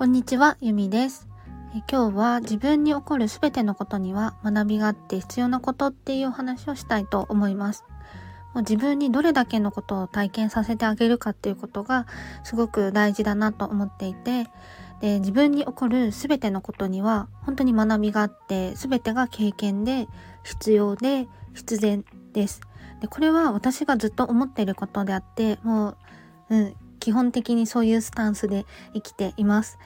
[0.00, 1.28] こんにちは、ゆみです。
[1.92, 7.84] 今日は自分に起こるすべてのことには学びがあって必要なことっていうお話をしたいと思います。
[8.54, 12.06] もう自分にどれだけのことを体験させてあげるかっていうことが
[12.44, 14.46] すごく大事だなと思っていて、
[15.02, 20.08] で自分に起こるすべてのことには本当に学びがあってすべてが経験で
[20.44, 22.62] 必要で必然です。
[23.02, 25.98] でこれは私がずっと思っていることであっても
[26.48, 29.78] う、うん、基本的にそういうスタンスで生きています。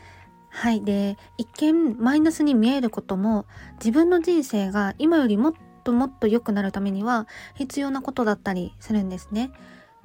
[0.57, 0.85] はい。
[0.85, 3.45] で、一見マイナスに見えることも
[3.79, 9.51] 自分の人生が今よりもっともっと良くなるためには必要なことだったりするんですね。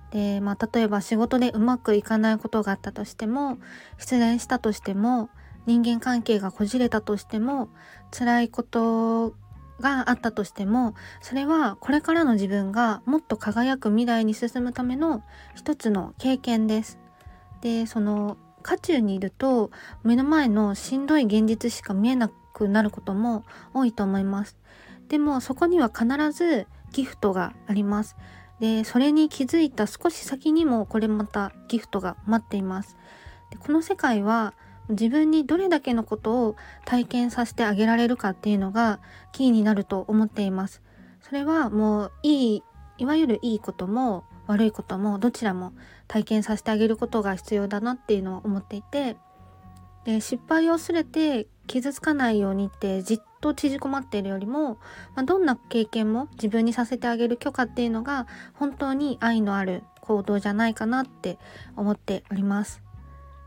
[0.09, 3.59] で、まあ例えば仕事でうまくいかないことがあったとしても、
[3.99, 5.29] 失恋したとしても、
[5.67, 7.69] 人間関係がこじれたとしても、
[8.09, 9.35] 辛いこと
[9.79, 15.21] があったとしても、それはこれからの自分がもっと輝く未来に進むための
[15.53, 16.97] 一つの経験です。
[17.61, 18.37] で、その
[18.69, 19.71] 渦中にいると
[20.03, 24.57] 目の前のしんどい現実しか見えなくなることも多いと思います。
[25.07, 28.15] でもそこには必ずギフトがあります。
[28.59, 32.95] で、それに気づいた少し先にもこれまたギフトが待っています。
[33.49, 34.53] でこの世界は
[34.89, 38.99] 自分にどれだけのことを体験させてあげられるかっていうのが
[39.31, 40.83] キーになると思っています。
[41.21, 42.63] それはもういい、
[42.99, 45.73] いわゆるいいことも悪いこともどちらも
[46.07, 49.15] 体験させてあげることが必要だなっていうのを思っていて、
[50.05, 54.79] で失敗をすれて傷つかないようにってじっと縮こまっているよりも、
[55.15, 58.25] まあ、どんな経験も自分にさせてあげる許可っていうのが
[58.55, 61.37] 本当に愛のある行動じゃないかなって
[61.75, 62.88] 思っております。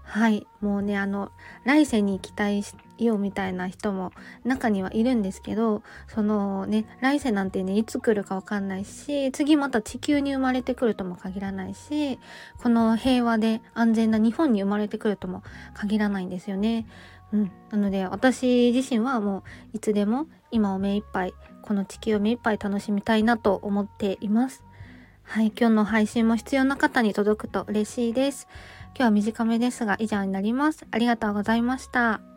[0.04, 0.46] はい。
[0.60, 1.30] もうね、あの、
[1.64, 4.12] 来世に期待しようみたいな人も
[4.44, 12.18] 中にはいるんですけど、そのね、来世なんてね、いつ来るかわかんないし、次また地球に生まれてくるとも限らないし、
[12.62, 15.42] この平和で安全な日本に生まれてくるとも
[15.74, 16.86] 限らないんですよね。
[17.32, 17.52] うん。
[17.70, 19.38] なので、私自身はも
[19.72, 24.62] ういつでも今を目いっぱい、この地球を目いっぱい楽しみたいなと思っています。
[25.22, 25.52] はい。
[25.58, 28.48] 今日の配信も必要な方に届くと嬉しいです。
[28.94, 30.86] 今日は短めですが以上になります。
[30.90, 32.31] ありがとうございました。